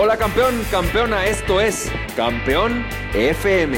[0.00, 3.76] Hola campeón, campeona, esto es Campeón FM,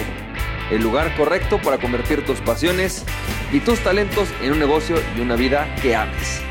[0.70, 3.06] el lugar correcto para convertir tus pasiones
[3.50, 6.42] y tus talentos en un negocio y una vida que ames.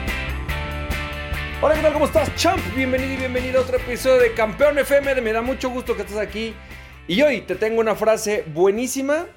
[1.62, 1.94] Hola, ¿qué tal?
[1.94, 2.60] ¿Cómo estás, champ?
[2.76, 5.22] Bienvenido y bienvenido a otro episodio de Campeón FM.
[5.22, 6.56] Me da mucho gusto que estés aquí.
[7.08, 9.28] Y hoy te tengo una frase buenísima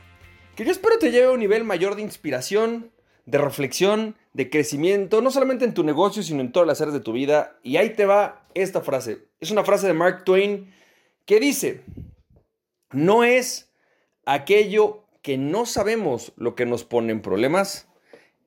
[0.56, 2.90] que yo espero te lleve a un nivel mayor de inspiración,
[3.26, 7.00] de reflexión, de crecimiento, no solamente en tu negocio, sino en todas las áreas de
[7.00, 7.58] tu vida.
[7.62, 9.30] Y ahí te va esta frase.
[9.42, 10.72] Es una frase de Mark Twain
[11.26, 11.80] que dice,
[12.92, 13.72] no es
[14.24, 17.88] aquello que no sabemos lo que nos pone en problemas,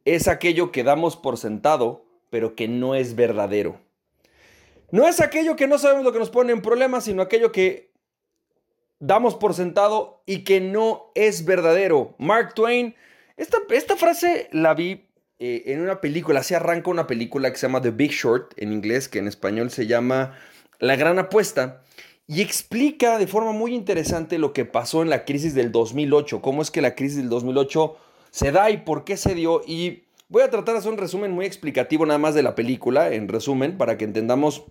[0.05, 3.81] es aquello que damos por sentado, pero que no es verdadero.
[4.89, 7.91] No es aquello que no sabemos lo que nos pone en problemas, sino aquello que
[8.99, 12.15] damos por sentado y que no es verdadero.
[12.19, 12.95] Mark Twain
[13.35, 17.67] esta, esta frase la vi eh, en una película, así arranca una película que se
[17.67, 20.37] llama The Big Short en inglés, que en español se llama
[20.79, 21.81] La Gran Apuesta,
[22.27, 26.61] y explica de forma muy interesante lo que pasó en la crisis del 2008, cómo
[26.61, 27.97] es que la crisis del 2008
[28.31, 29.61] se da y por qué se dio.
[29.65, 33.13] Y voy a tratar de hacer un resumen muy explicativo nada más de la película,
[33.13, 34.63] en resumen, para que entendamos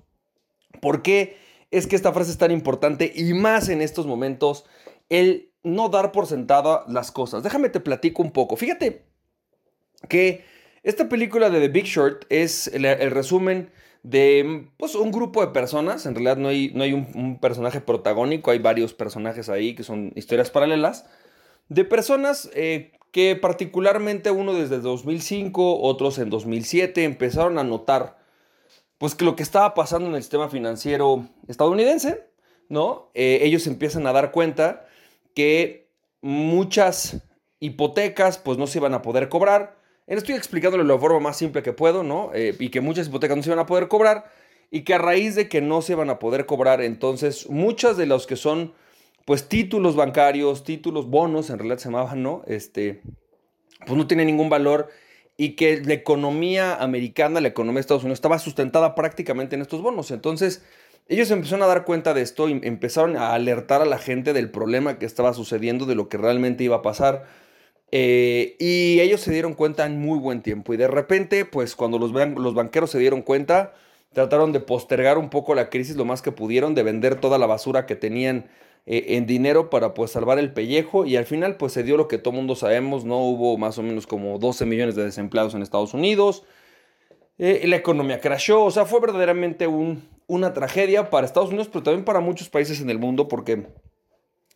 [0.80, 1.36] por qué
[1.70, 4.64] es que esta frase es tan importante y más en estos momentos,
[5.08, 7.42] el no dar por sentada las cosas.
[7.42, 8.56] Déjame te platico un poco.
[8.56, 9.06] Fíjate
[10.08, 10.44] que
[10.82, 13.70] esta película de The Big Short es el, resumen
[14.04, 16.06] de pues, un grupo de personas.
[16.06, 20.12] En realidad no hay, no hay un, personaje protagónico, hay varios personajes ahí que son
[20.14, 21.06] historias paralelas.
[21.68, 28.22] De personas eh, que particularmente uno desde 2005, otros en 2007 empezaron a notar
[28.98, 32.26] pues que lo que estaba pasando en el sistema financiero estadounidense,
[32.68, 33.10] ¿no?
[33.14, 34.86] Eh, ellos empiezan a dar cuenta
[35.34, 35.88] que
[36.20, 37.22] muchas
[37.58, 39.76] hipotecas pues no se iban a poder cobrar.
[40.06, 42.30] Estoy explicándolo de la forma más simple que puedo, ¿no?
[42.34, 44.30] Eh, y que muchas hipotecas no se iban a poder cobrar
[44.70, 48.06] y que a raíz de que no se iban a poder cobrar, entonces muchas de
[48.06, 48.74] los que son
[49.24, 52.42] pues títulos bancarios, títulos bonos, en realidad se llamaban, ¿no?
[52.46, 53.00] Este,
[53.86, 54.90] pues no tiene ningún valor
[55.36, 59.80] y que la economía americana, la economía de Estados Unidos estaba sustentada prácticamente en estos
[59.80, 60.10] bonos.
[60.10, 60.62] Entonces,
[61.08, 64.50] ellos empezaron a dar cuenta de esto y empezaron a alertar a la gente del
[64.50, 67.24] problema que estaba sucediendo, de lo que realmente iba a pasar.
[67.96, 70.74] Eh, y ellos se dieron cuenta en muy buen tiempo.
[70.74, 72.12] Y de repente, pues cuando los,
[72.52, 73.72] banqueros se dieron cuenta,
[74.12, 77.46] trataron de postergar un poco la crisis lo más que pudieron, de vender toda la
[77.46, 78.46] basura que tenían
[78.86, 81.06] eh, en dinero para pues salvar el pellejo.
[81.06, 83.20] Y al final pues se dio lo que todo mundo sabemos, ¿no?
[83.20, 86.42] Hubo más o menos como 12 millones de desempleados en Estados Unidos.
[87.38, 91.84] Eh, la economía crashó, o sea, fue verdaderamente un, una tragedia para Estados Unidos, pero
[91.84, 93.68] también para muchos países en el mundo, porque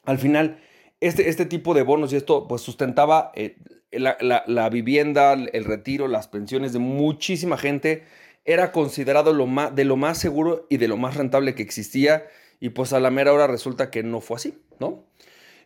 [0.06, 0.58] al final
[1.00, 3.56] este, este tipo de bonos y esto pues sustentaba eh,
[3.90, 8.04] la, vivienda, el retiro, las pensiones de muchísima gente,
[8.44, 12.26] era considerado lo más, de lo más seguro y de lo más rentable que existía,
[12.60, 15.04] y pues a la mera hora resulta que no fue así, ¿no?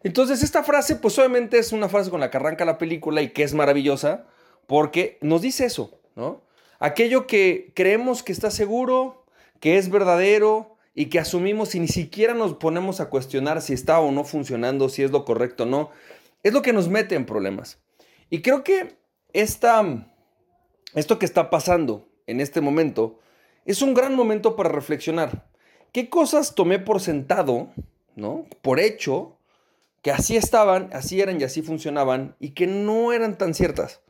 [0.02, 3.30] Entonces esta frase pues obviamente es una frase con la que arranca la película y
[3.30, 4.26] que es maravillosa,
[4.66, 6.42] porque nos dice eso, ¿no?
[6.80, 9.24] Aquello que creemos que está seguro,
[9.60, 14.00] que es verdadero y que asumimos y ni siquiera nos ponemos a cuestionar si está
[14.00, 15.90] o no funcionando, si es lo correcto o no,
[16.42, 17.78] es lo que nos mete en problemas.
[18.28, 18.98] Y creo que
[19.32, 19.82] esta,
[20.94, 23.18] esto que está pasando en este momento
[23.64, 25.48] es un gran momento para reflexionar.
[25.92, 27.70] ¿Qué cosas tomé por sentado,
[28.16, 28.46] ¿no?
[28.62, 29.38] por hecho,
[30.02, 34.00] que así estaban, así eran y así funcionaban y que no eran tan ciertas?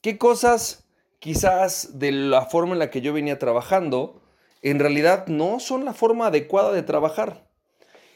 [0.00, 0.86] ¿Qué cosas
[1.18, 4.22] quizás de la forma en la que yo venía trabajando
[4.70, 7.48] en realidad no son la forma adecuada de trabajar.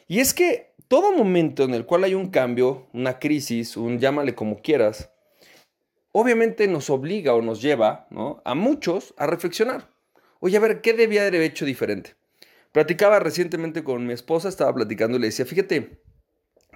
[0.08, 4.34] Y es que todo momento en el cual hay un cambio, una crisis, un llámale
[4.34, 5.10] como quieras,
[6.12, 8.08] obviamente nos obliga o nos lleva
[8.44, 9.88] a muchos a reflexionar.
[10.40, 12.14] Oye, a ver, ¿qué debía haber hecho diferente?
[12.72, 16.00] Platicaba recientemente con mi esposa, estaba platicando y le decía, fíjate,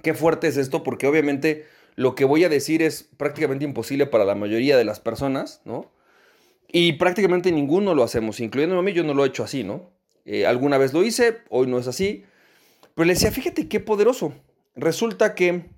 [0.02, 4.24] qué fuerte es esto, porque obviamente lo que voy a decir es prácticamente imposible para
[4.24, 5.90] la mayoría de las personas, ¿no?
[6.76, 9.92] Y prácticamente ninguno lo hacemos, incluyendo a mí, yo no lo he hecho así, ¿no?
[10.24, 12.24] Eh, alguna vez lo hice, hoy no es así.
[12.96, 14.34] Pero le decía, fíjate qué poderoso.
[14.74, 15.70] Resulta que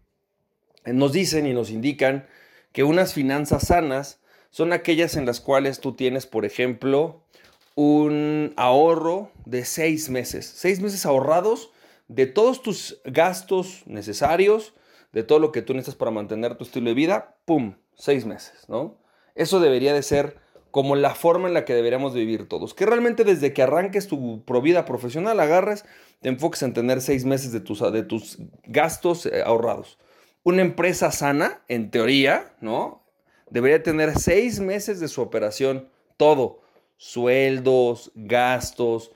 [0.86, 2.26] nos dicen y nos indican
[2.72, 7.26] que unas finanzas sanas son aquellas en las cuales tú tienes, por ejemplo,
[7.74, 10.46] un ahorro de seis meses.
[10.46, 11.72] Seis meses ahorrados
[12.08, 14.72] de todos tus gastos necesarios,
[15.12, 17.74] de todo lo que tú necesitas para mantener tu estilo de vida, ¡pum!
[17.98, 18.96] Seis meses, ¿no?
[19.34, 20.45] Eso debería de ser
[20.76, 22.74] como la forma en la que deberíamos vivir todos.
[22.74, 25.86] Que realmente desde que arranques tu vida profesional, agarres,
[26.20, 29.98] te enfoques en tener seis meses de tus, de tus gastos eh, ahorrados.
[30.42, 33.02] Una empresa sana, en teoría, ¿no?
[33.48, 35.88] Debería tener seis meses de su operación,
[36.18, 36.60] todo.
[36.98, 39.12] Sueldos, gastos,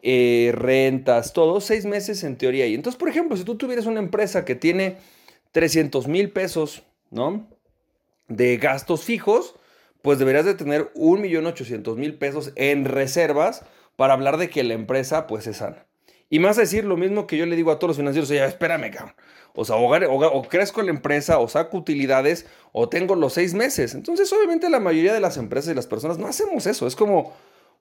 [0.00, 2.66] eh, rentas, todo, seis meses en teoría.
[2.66, 4.96] Y entonces, por ejemplo, si tú tuvieras una empresa que tiene
[5.50, 7.46] 300 mil pesos, ¿no?
[8.28, 9.56] De gastos fijos,
[10.02, 13.64] pues deberías de tener 1.800.000 pesos en reservas
[13.96, 15.86] para hablar de que la empresa pues es sana.
[16.28, 18.90] Y más decir lo mismo que yo le digo a todos los financieros, ya espérame,
[18.90, 19.14] cabrón.
[19.54, 23.94] O sea, o, crezco la empresa, o saco utilidades, o tengo los seis meses.
[23.94, 26.86] Entonces, obviamente, la mayoría de las empresas y las personas no hacemos eso.
[26.86, 27.34] Es como,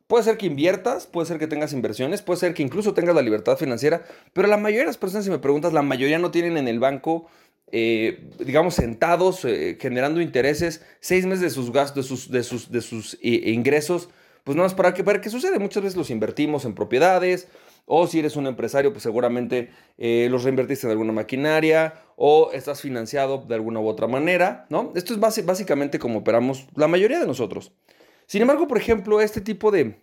[0.07, 3.21] puede ser que inviertas, puede ser que tengas inversiones, puede ser que incluso tengas la
[3.21, 4.03] libertad financiera,
[4.33, 6.81] pero la mayoría de las personas, si me preguntas, la mayoría no tienen en el
[6.81, 7.27] banco
[7.71, 12.71] eh, digamos, sentados, eh, generando intereses, seis meses de sus gastos, de sus, de sus,
[12.71, 14.09] de sus eh, ingresos,
[14.44, 15.59] pues nada más para que, para qué sucede.
[15.59, 17.47] Muchas veces los invertimos en propiedades,
[17.85, 23.44] o si eres un empresario, pues seguramente los reinvertiste en alguna maquinaria, o estás financiado
[23.47, 24.94] de alguna u otra manera, ¿no?
[24.95, 27.73] Esto es básicamente como operamos la mayoría de nosotros.
[28.27, 29.97] Sin embargo, por ejemplo, este tipo de,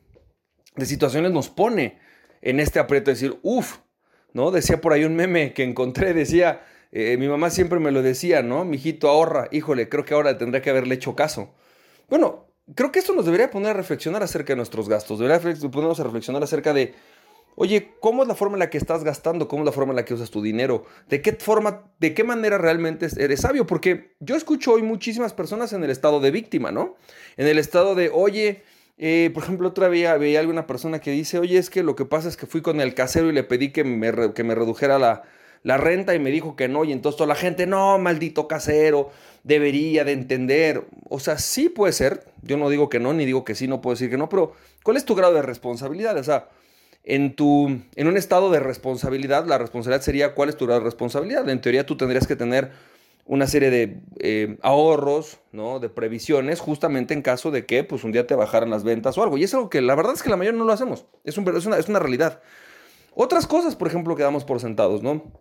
[0.76, 1.98] de situaciones nos pone
[2.42, 3.78] en este aprieto de decir, uff,
[4.32, 4.50] ¿no?
[4.50, 6.60] Decía por ahí un meme que encontré, decía,
[6.92, 8.64] eh, mi mamá siempre me lo decía, ¿no?
[8.64, 9.48] Mijito, ahorra.
[9.52, 11.54] Híjole, creo que ahora tendría que haberle hecho caso.
[12.08, 15.18] Bueno, creo que esto nos debería poner a reflexionar acerca de nuestros gastos.
[15.18, 15.40] Debería
[15.70, 16.94] ponernos a reflexionar acerca de,
[17.56, 19.48] oye, ¿cómo es la forma en la que estás gastando?
[19.48, 20.84] ¿Cómo es la forma en la que usas tu dinero?
[21.08, 23.66] ¿De qué forma, de qué manera realmente eres sabio?
[23.66, 26.96] Porque yo escucho hoy muchísimas personas en el estado de víctima, ¿no?
[27.36, 28.62] En el estado de, oye,
[28.96, 32.06] eh, por ejemplo, otra vez veía alguna persona que dice, oye, es que lo que
[32.06, 34.98] pasa es que fui con el casero y le pedí que me, que me redujera
[34.98, 35.22] la,
[35.62, 39.10] la renta y me dijo que no, y entonces toda la gente, no, maldito casero,
[39.44, 40.84] debería de entender.
[41.08, 43.80] O sea, sí puede ser, yo no digo que no, ni digo que sí, no
[43.80, 44.52] puedo decir que no, pero
[44.82, 46.16] ¿cuál es tu grado de responsabilidad?
[46.16, 46.48] O sea,
[47.04, 50.84] en, tu, en un estado de responsabilidad, la responsabilidad sería cuál es tu grado de
[50.84, 51.48] responsabilidad.
[51.48, 52.70] En teoría tú tendrías que tener
[53.24, 55.80] una serie de eh, ahorros, ¿no?
[55.80, 59.22] De previsiones, justamente en caso de que pues un día te bajaran las ventas o
[59.22, 59.36] algo.
[59.36, 61.06] Y es algo que la verdad es que la mayoría no lo hacemos.
[61.24, 62.40] Es, un, es, una, es una realidad.
[63.14, 65.32] Otras cosas, por ejemplo, que damos por sentados, ¿no?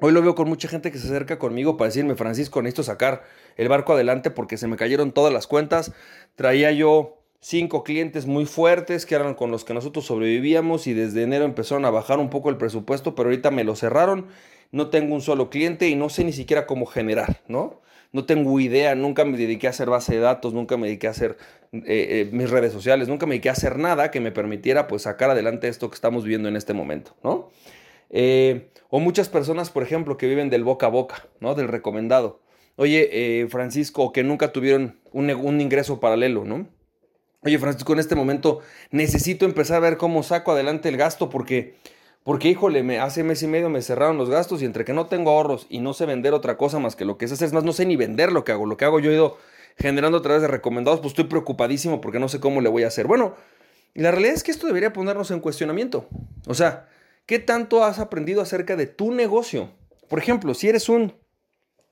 [0.00, 3.24] Hoy lo veo con mucha gente que se acerca conmigo para decirme, Francisco, necesito sacar
[3.56, 5.92] el barco adelante porque se me cayeron todas las cuentas.
[6.36, 11.24] Traía yo cinco clientes muy fuertes que eran con los que nosotros sobrevivíamos y desde
[11.24, 14.28] enero empezaron a bajar un poco el presupuesto, pero ahorita me lo cerraron.
[14.70, 17.80] No tengo un solo cliente y no sé ni siquiera cómo generar, ¿no?
[18.12, 21.10] No tengo idea, nunca me dediqué a hacer base de datos, nunca me dediqué a
[21.10, 21.38] hacer
[21.72, 25.02] eh, eh, mis redes sociales, nunca me dediqué a hacer nada que me permitiera pues
[25.02, 27.47] sacar adelante esto que estamos viviendo en este momento, ¿no?
[28.10, 31.54] Eh, o muchas personas, por ejemplo, que viven del boca a boca, ¿no?
[31.54, 32.40] Del recomendado.
[32.76, 36.68] Oye, eh, Francisco, que nunca tuvieron un, un, ingreso paralelo, ¿no?
[37.42, 38.60] Oye, Francisco, en este momento
[38.90, 41.74] necesito empezar a ver cómo saco adelante el gasto porque,
[42.22, 45.06] porque híjole, me, hace mes y medio me cerraron los gastos y entre que no
[45.06, 47.52] tengo ahorros y no sé vender otra cosa más que lo que es hacer, es
[47.52, 48.64] más, no sé ni vender lo que hago.
[48.64, 49.38] Lo que hago yo he ido
[49.76, 52.88] generando a través de recomendados, pues estoy preocupadísimo porque no sé cómo le voy a
[52.88, 53.06] hacer.
[53.06, 53.34] Bueno,
[53.94, 56.08] la realidad es que esto debería ponernos en cuestionamiento.
[56.46, 56.88] O sea,
[57.28, 59.68] ¿Qué tanto has aprendido acerca de tu negocio?
[60.08, 61.12] Por ejemplo, si eres un,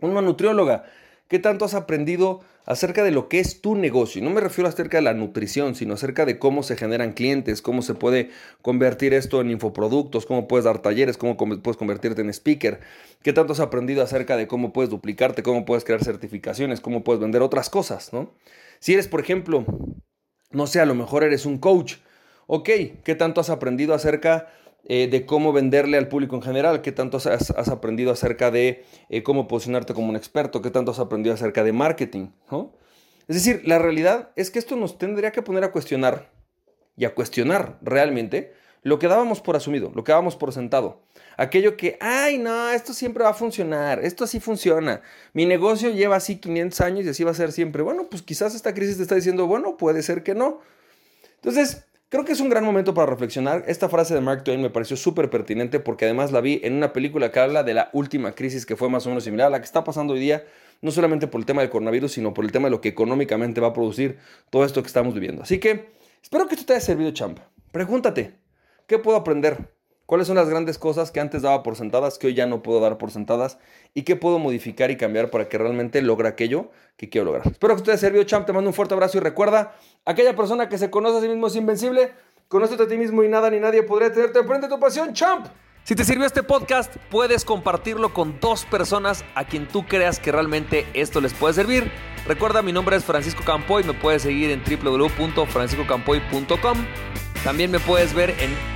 [0.01, 0.85] una nutrióloga,
[1.29, 4.23] ¿qué tanto has aprendido acerca de lo que es tu negocio?
[4.23, 7.83] No me refiero acerca de la nutrición, sino acerca de cómo se generan clientes, cómo
[7.83, 8.31] se puede
[8.63, 12.81] convertir esto en infoproductos, cómo puedes dar talleres, cómo puedes convertirte en speaker.
[13.23, 17.21] ¿Qué tanto has aprendido acerca de cómo puedes duplicarte, cómo puedes crear certificaciones, cómo puedes
[17.21, 18.33] vender otras cosas, ¿no?
[18.79, 19.67] Si eres, por ejemplo,
[20.51, 21.97] no sé, a lo mejor eres un coach.
[22.47, 22.71] Ok,
[23.05, 24.49] ¿qué tanto has aprendido acerca
[24.89, 29.25] eh, de cómo venderle al público en general, qué tanto has, aprendido acerca de eh,
[29.25, 32.29] cómo posicionarte como un experto, qué tanto has aprendido acerca de marketing.
[33.27, 36.31] Es decir, la realidad es que esto nos tendría que poner a cuestionar
[36.97, 38.53] y a cuestionar realmente
[38.83, 41.03] lo que dábamos por asumido, lo que dábamos por sentado.
[41.37, 45.03] Aquello que, ay, no, esto siempre va a funcionar, esto así funciona.
[45.33, 47.83] Mi negocio lleva así 500 años y así va a ser siempre.
[47.83, 50.61] Bueno, pues quizás esta crisis te está diciendo, bueno, puede ser que no.
[51.35, 53.65] Entonces, Creo que es un gran momento para reflexionar.
[53.67, 56.93] Esta frase de Mark Twain me pareció súper pertinente porque además la vi en una
[56.93, 59.59] película que habla de la última crisis que fue más o menos similar a la
[59.59, 60.45] que está pasando hoy día,
[60.83, 63.61] no solamente por el tema del coronavirus, sino por el tema de lo que económicamente
[63.61, 64.19] va a producir
[64.51, 65.43] todo esto que estamos viviendo.
[65.43, 65.91] Así que
[66.23, 67.41] espero que esto te haya servido, champ.
[67.73, 68.39] Pregúntate,
[68.87, 69.76] ¿qué puedo aprender?
[70.07, 72.79] ¿Cuáles son las grandes cosas que antes daba por sentadas que hoy ya no puedo
[72.79, 73.59] dar por sentadas?
[73.93, 77.49] ¿Y qué puedo modificar y cambiar para que realmente logre aquello que quiero lograr?
[77.49, 78.47] Espero que te haya servido, champ.
[78.47, 81.49] Te mando un fuerte abrazo y recuerda, aquella persona que se conoce a sí mismo
[81.49, 82.13] es invencible.
[82.47, 85.49] Conócete a ti mismo y nada ni nadie podría tenerte enfrente de tu pasión, champ.
[85.83, 90.31] Si te sirvió este podcast, puedes compartirlo con dos personas a quien tú creas que
[90.31, 91.91] realmente esto les puede servir.
[92.27, 96.79] Recuerda, mi nombre es Francisco Campoy, me puedes seguir en www.franciscocampoy.com.
[97.45, 98.76] También me puedes ver en